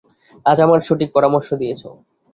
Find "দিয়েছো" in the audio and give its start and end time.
1.61-1.89